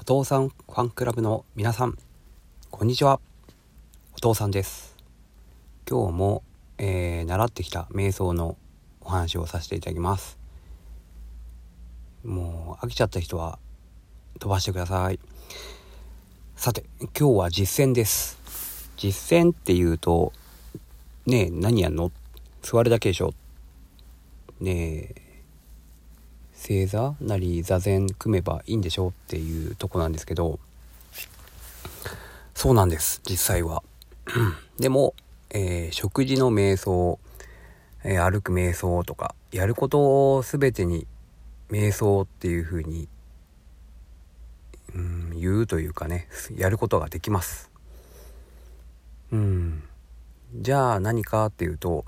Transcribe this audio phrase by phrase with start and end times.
[0.00, 1.98] お父さんファンクラブの皆さん
[2.70, 3.20] こんにちは。
[4.14, 4.96] お父さんです。
[5.86, 6.42] 今日も、
[6.78, 8.56] えー、習ってきた瞑想の
[9.02, 10.38] お話をさせていただきます。
[12.24, 13.58] もう飽きちゃった人は
[14.38, 15.20] 飛ばしてください。
[16.56, 18.38] さて今日は実践です。
[18.96, 20.32] 実践っていうと
[21.26, 22.10] ねえ何やんの？
[22.62, 23.34] 座るだけでしょ。
[24.60, 25.29] ねえ
[26.60, 30.60] 正座なり座禅組めばいいんでしょうっていうとこなんですけど。
[32.54, 33.82] そうなんです実際は。
[34.78, 35.14] でも、
[35.48, 37.18] えー、食事の瞑想、
[38.04, 41.06] えー、歩く瞑想とかやることを全てに
[41.70, 43.08] 瞑想っていう風に
[44.94, 47.70] うん言うというかねやることができます。
[49.32, 49.82] うん。
[50.56, 52.04] じゃあ何かっていうと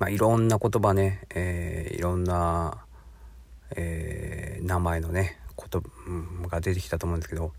[0.00, 2.83] まあいろんな言葉ね、えー、いろんな
[3.76, 5.82] えー、名前のねこと
[6.48, 7.52] が出てきたと思うんですけど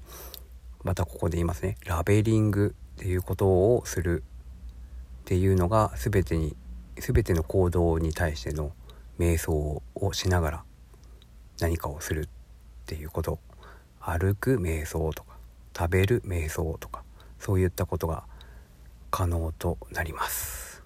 [0.84, 1.78] またここで言いますね。
[1.86, 4.24] ラベリングっていうことをする
[5.22, 6.56] っていうのが全てに
[6.98, 8.72] 全ての行動に対しての
[9.20, 10.64] 瞑想をしながら
[11.60, 12.28] 何かをするっ
[12.86, 13.40] ていうこと。
[14.08, 15.36] 歩く瞑想とか
[15.76, 17.04] 食べる瞑想とか
[17.40, 18.26] そういったことが
[19.10, 20.84] 可能となります。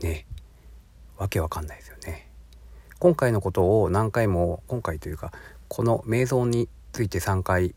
[0.00, 0.26] ね。
[1.18, 2.28] わけわかんないですよね。
[3.04, 5.30] 今回のことを何回も今回というか
[5.68, 7.74] この瞑想について3回、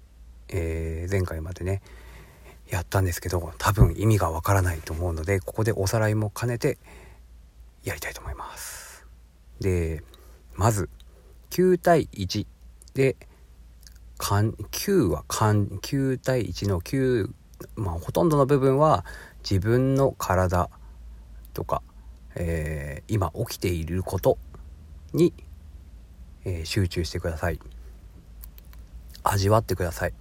[0.48, 1.82] えー、前回までね
[2.70, 6.78] やったんですけど多分意味がわからないと思うのでここでおさらいも兼ねて
[7.84, 9.06] やりたいと思います。
[9.60, 10.02] で
[10.56, 10.90] まず
[11.50, 12.48] 9対1
[12.94, 13.18] で
[14.20, 17.30] 9は9対1の9
[17.76, 19.04] まあほとんどの部分は
[19.40, 20.70] 自分の体
[21.54, 21.82] とか、
[22.36, 24.38] えー、今起きていること
[25.18, 25.34] に、
[26.46, 27.60] えー、集中してください。
[29.30, 30.14] 味わってください、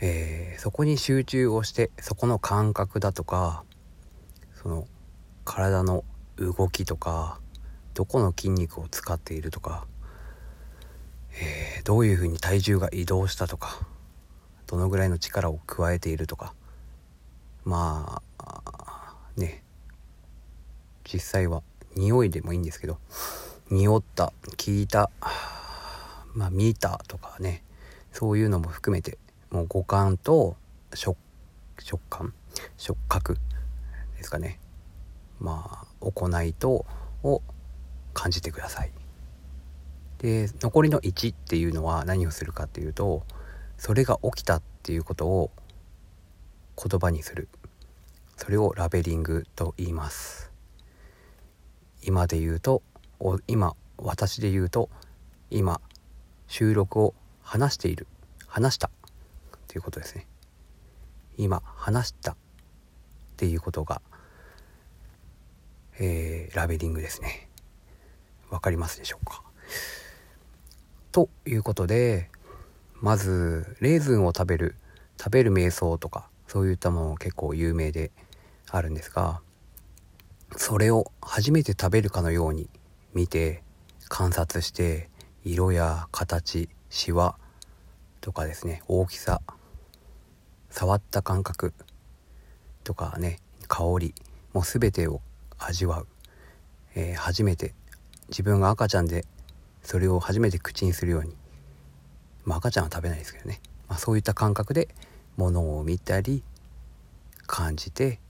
[0.00, 3.64] えー、そこに集中をしてそこの感覚だとか
[4.54, 4.86] その
[5.44, 6.04] 体の
[6.36, 7.40] 動きとか
[7.94, 9.86] どこの筋肉を使っているとか、
[11.34, 13.86] えー、どういうふうに体重が移動したとか
[14.66, 16.54] どのぐらいの力を加えているとか
[17.64, 19.62] まあね
[21.04, 21.62] 実際は
[21.94, 22.98] 匂いでもいいんですけど
[23.70, 25.10] 匂った聞いた
[26.34, 27.62] まあ見たとかね
[28.12, 29.18] そういうのも含めて
[29.50, 30.56] もう五感と
[30.94, 31.16] 食
[32.08, 32.32] 感
[32.76, 33.38] 触覚
[34.16, 34.60] ですかね。
[35.40, 36.86] まあ行いと
[37.22, 37.42] を
[38.14, 38.92] 感じてください。
[40.18, 43.24] で残りの1っていうのは何をするかっていうと
[43.76, 45.50] それが起きたっていうことを
[46.76, 47.48] 言葉にする。
[48.36, 50.51] それをラベリングと言います。
[52.02, 52.82] 今で言うと
[53.46, 54.90] 今私で言うと
[55.50, 55.80] 今
[56.48, 58.06] 収録を話している
[58.46, 58.90] 話した
[59.68, 60.26] ということですね。
[61.38, 62.36] 今話したっ
[63.36, 64.02] ていうことが、
[65.98, 67.48] えー、ラベリングですね。
[68.50, 69.42] わかりますでしょうか。
[71.10, 72.28] ということで
[73.00, 74.76] まずレーズンを食べる
[75.18, 78.10] 食べる瞑想とかそういったもの結構有名で
[78.70, 79.40] あるんですが
[80.56, 82.68] それを初めて食べるかのように
[83.14, 83.62] 見て
[84.08, 85.08] 観察して
[85.44, 87.36] 色や形シワ
[88.20, 89.40] とかですね大きさ
[90.70, 91.74] 触った感覚
[92.84, 94.14] とかね香り
[94.52, 95.20] もう全てを
[95.58, 96.06] 味わう、
[96.94, 97.74] えー、初めて
[98.28, 99.24] 自分が赤ちゃんで
[99.82, 101.34] それを初めて口にするように、
[102.44, 104.88] まあ、赤ちゃんは食べないですけどね、まあ、そういった感覚で
[105.36, 106.42] ものを見たり
[107.46, 108.20] 感じて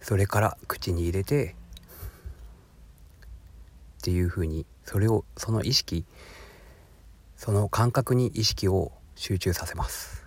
[0.00, 1.54] それから口に入れて
[3.98, 6.04] っていうふうにそれをその意識
[7.36, 10.26] その感覚に意識を集中させます。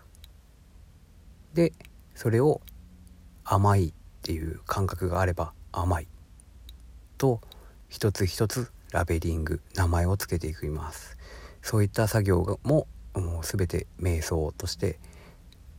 [1.53, 1.74] で
[2.13, 2.62] それを
[3.44, 6.07] 甘いっていう感覚があれば甘い
[7.18, 7.41] と
[7.88, 11.18] 一つ一つラベリング名前を付けていきます。
[11.62, 15.00] そういった作業ももう全て瞑想として、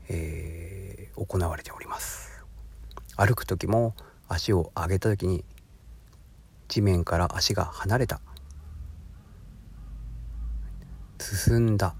[0.08, 2.29] えー、行われております。
[3.20, 3.94] 歩く時も
[4.28, 5.44] 足を上げた時に
[6.68, 8.22] 地面から足が離れた。
[11.18, 11.94] 進んだ。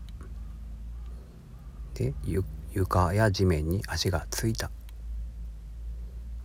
[1.92, 2.14] で
[2.72, 4.70] 床や地面に足がついた。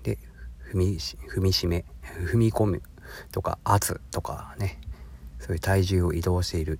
[0.04, 0.18] で
[0.74, 1.86] 踏み踏みしめ
[2.30, 2.82] 踏み込む。
[3.32, 4.82] とか圧とかね。
[5.40, 6.80] そういう体重を移動している。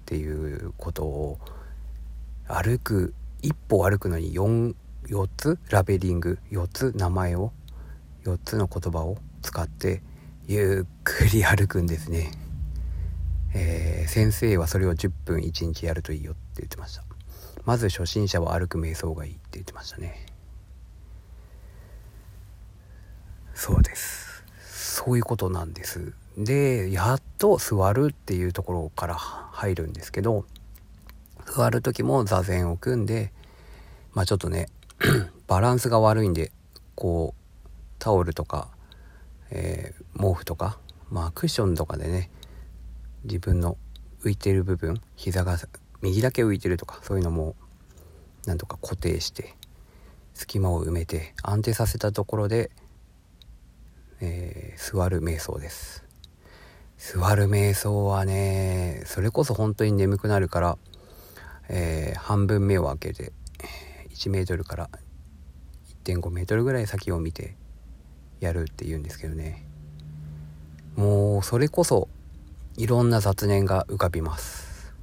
[0.00, 1.38] っていうことを
[2.48, 4.74] 歩く一歩歩くのに 4,
[5.06, 6.38] 4つラベリング。
[6.50, 7.52] 4つ名前を。
[8.24, 10.00] 4つの言葉を使って
[10.46, 12.30] ゆっくり歩くんですね。
[13.54, 17.04] えー、先生はそれを10分1日やるといいよって言ってました。
[17.64, 20.26] まず初心者は歩く瞑想がいいって言ってましたね。
[23.54, 24.44] そうです。
[24.66, 26.14] そういうことなんです。
[26.36, 30.46] でやっと座るっていうところから入るんですけど
[31.46, 33.32] 座る時も座禅を組んで
[34.14, 34.68] まあちょっとね
[35.46, 36.52] バランスが悪いんで
[36.94, 37.68] こう
[37.98, 38.68] タオルとか、
[39.50, 40.78] えー、毛布とか
[41.10, 42.30] まあクッションとかでね
[43.24, 43.76] 自分の
[44.22, 45.56] 浮いてる部分膝が
[46.00, 47.54] 右だけ浮いてるとかそういうのも
[48.46, 49.54] なんとか固定して
[50.34, 52.70] 隙間を埋めて安定させたところで、
[54.20, 56.04] えー、座る瞑想です。
[56.96, 60.78] 座る瞑想はねそれこそ本当に眠くなるから、
[61.68, 63.32] えー、半分目を開けて
[64.12, 64.90] 1メートルから
[66.04, 67.56] 1.5メートルぐらい先を見て
[68.40, 69.64] やるっていうんですけどね。
[70.96, 72.08] もうそれこそ
[72.76, 74.94] いろんな雑念が浮かびます。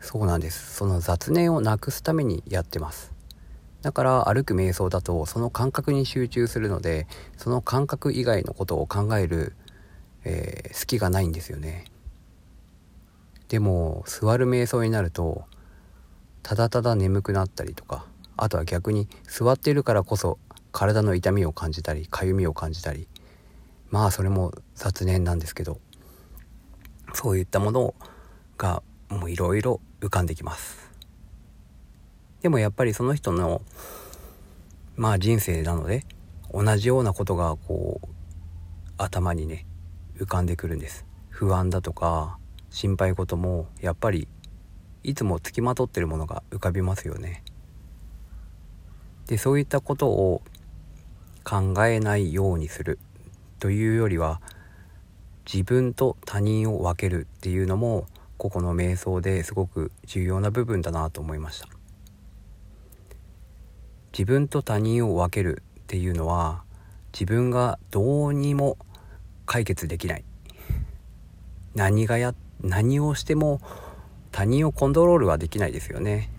[0.00, 0.74] そうなんです。
[0.74, 3.12] その雑念をなくすためにやってます。
[3.82, 7.06] だから歩く瞑想だとその感覚に集中するので
[7.36, 9.54] その感覚以外のことを考える、
[10.24, 11.84] えー、隙がないんですよね。
[13.48, 15.44] でも座る瞑想になると
[16.42, 18.06] ただただ眠くなったりとか
[18.36, 20.38] あとは逆に座っているからこそ
[20.72, 23.08] 体の痛みを感じたりかゆみを感じたり
[23.90, 25.80] まあそれも雑念なんですけど
[27.14, 27.94] そういったもの
[28.56, 30.90] がもういろいろ浮かんできます。
[32.42, 33.62] でもやっぱりその人の
[34.96, 36.04] まあ人生なので
[36.52, 38.08] 同じようなことがこう
[38.98, 39.66] 頭にね
[40.18, 41.04] 浮かんでくるんです。
[41.30, 42.38] 不安だとか
[42.70, 44.28] 心配事もやっぱり
[45.04, 47.42] いつもつきまとってるものが浮かびますよね。
[49.26, 50.42] でそういったことを
[51.44, 52.98] 考えないようにする
[53.58, 54.40] というよりは
[55.50, 58.06] 自分と他人を分けるっていうのも
[58.36, 61.68] ここの瞑想ですごく重要な部分だなと思いました。
[64.12, 66.62] 自分と他人を分けるっていうのは
[67.12, 68.78] 自分がどうにも
[69.46, 70.24] 解決できない。
[71.74, 73.60] 何がや何をしても
[74.38, 76.30] 他人をコントロールはできないですよね。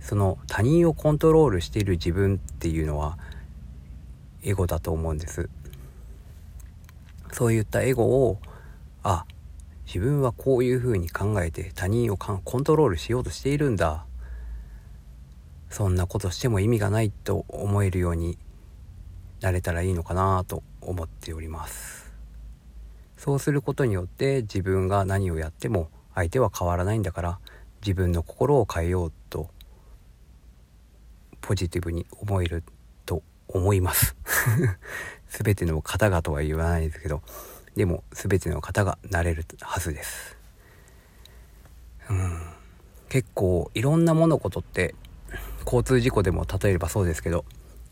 [0.00, 3.18] その他人をコントロールしている自分っていうのは
[4.42, 5.48] エゴだと思うんです。
[7.30, 8.40] そういったエゴを
[9.04, 9.26] あ
[9.86, 14.04] 自分はこういうふうに考えて他人をコントロールしようとしているんだ。
[15.70, 18.38] そんなことしても意味がないと思えるように
[19.40, 22.12] なれたらいいのかなと思っております。
[23.16, 27.38] そうすることによって自分が何をやっても相手は変わらないんだから
[27.80, 29.50] 自分の心を変えようと
[31.40, 32.64] ポジティブに思える
[33.06, 34.16] と思います。
[35.30, 37.22] 全ての方がとは言わないですけど
[37.76, 40.36] でも全ての方がなれるはずです。
[42.10, 42.40] うん。
[43.08, 44.96] 結構いろんな物事って
[45.64, 47.44] 交通事故でも例えればそうですけど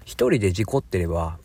[0.04, 1.38] 一人で事故ってれば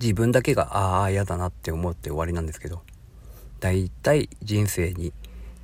[0.00, 2.82] 自分だけがああ嫌だなって思って終わりなんですけど
[3.58, 5.12] 大体人生に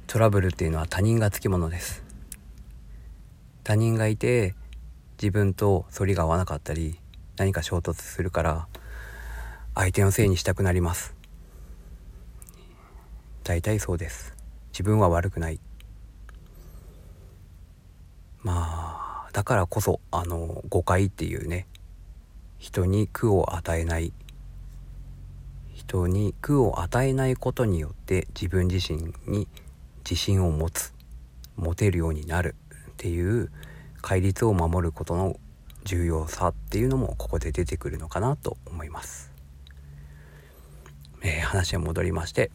[0.07, 2.05] トラブルっていうのは他人がつきものです。
[3.65, 4.55] 他人がいて
[5.21, 7.01] 自分と反りが合わなかったり
[7.37, 8.69] 何か衝突するから
[9.75, 11.17] 相手のせいにしたくなります。
[13.43, 14.37] 大体そうです。
[14.71, 15.59] 自分は悪くない。
[18.43, 21.67] まあだからこそあの誤解っていうね。
[22.59, 24.13] 人に苦を与えない。
[25.75, 29.49] 人に苦を与えないことによって自分自身に
[30.09, 30.95] 自信を持つ
[31.57, 32.55] 持てるようになる
[32.93, 33.51] っていう
[34.03, 35.37] 戒律を守ることの
[35.85, 39.33] 重要さっていうのもここで出てくるのかなと思います。
[41.23, 42.53] えー、話は戻りまして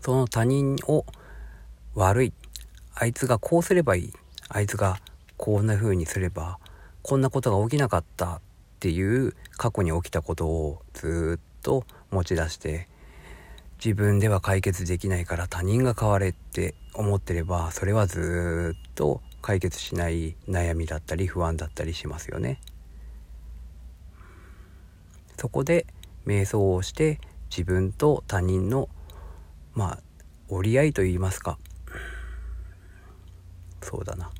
[0.00, 1.04] その他人を
[1.94, 2.32] 悪い
[2.94, 4.12] あいつがこうすればいい
[4.48, 4.98] あいつが
[5.36, 6.58] こんな風にすれば
[7.02, 8.40] こんなことが起きなかったっ
[8.80, 12.88] ていう過去に起きたことをずっと持ち出して
[13.84, 22.60] 自分では解決できないから他人が変われって思ってればそれはずっと解決しない悩みだったり不安だったりしますよね。
[25.36, 25.84] そこで
[26.24, 27.18] 瞑想をして
[27.50, 28.88] 自分と他人の
[29.74, 29.98] まあ
[30.48, 31.58] 折り合いといいますか。
[33.80, 34.30] そうだな。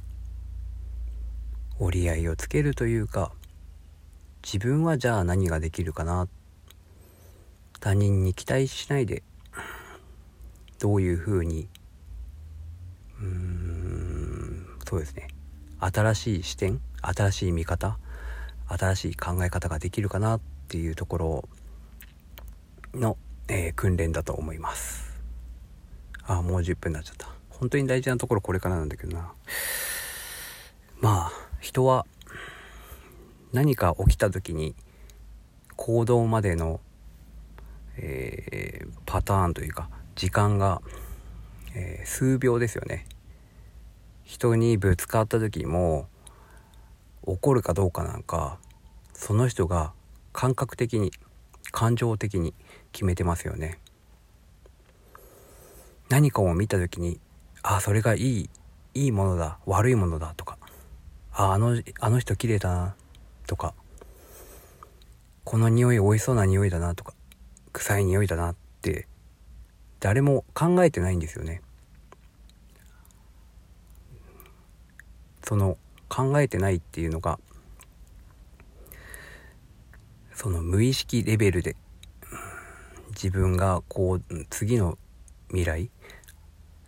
[1.81, 3.33] 折り合いをつけるというか
[4.45, 6.29] 自分はじゃあ何ができるかな。
[7.81, 9.25] 他人に期待しないで
[10.83, 11.69] どういうふうに
[13.21, 15.29] うーんそうですね。
[15.79, 17.99] 新しい視点新しい見方
[18.67, 21.49] 新しい考え方ができるかなっていうところ
[22.95, 25.21] のえー、訓練だと思います。
[26.25, 27.29] あもう10分になっちゃった。
[27.49, 29.33] 本当に大事なところこれからなんだけどな。
[31.01, 32.07] まあ人は
[33.53, 34.75] 何か起きた時に
[35.77, 36.81] 行動までの、
[37.99, 39.89] えー、パターンというか
[40.23, 40.81] 時間が、
[41.75, 43.07] えー、数秒ですよね。
[44.23, 46.07] 人にぶつかった時も
[47.25, 48.61] 怒るかどうかなんか
[49.15, 49.93] その人が
[50.33, 51.11] 感覚的に
[51.73, 52.55] 感情的に
[52.93, 53.81] 決めてますよね。
[56.09, 57.19] 何かを見た時に
[57.65, 58.51] ああそれがいい
[58.95, 60.57] いいものだ悪いものだとか
[61.33, 62.95] ああのあの人綺麗だな
[63.49, 63.75] とか
[65.43, 67.13] この匂い美味しそうな匂いだなとか
[67.73, 69.09] 臭い匂いだなって
[70.03, 71.63] 誰も考えてないんですよね。
[75.45, 75.79] その
[76.09, 77.39] 考えてないっていうのが
[80.35, 81.77] その無意識レベルで
[83.11, 84.99] 自分がこう次の
[85.49, 85.91] 未来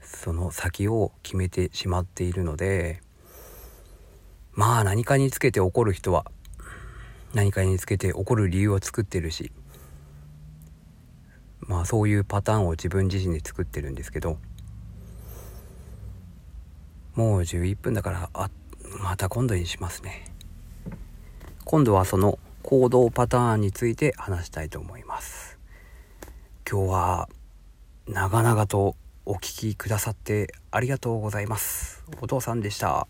[0.02, 3.00] その先を決めてしまっているので
[4.54, 6.24] まあ何かにつけて怒る人は
[7.32, 9.52] 何かにつけて怒る理由を作ってるし
[11.66, 14.38] まあそういうパターンを自分自身で作ってるんですけど
[17.14, 18.50] もう11分だからあ
[19.00, 20.32] また今度にしますね。
[21.64, 25.58] 今度はその行動パターンについて話したいと思います。
[26.70, 27.28] 今日は
[28.06, 32.04] 長々とお聴きくださってありがとうございます。
[32.20, 33.06] お父さんでした。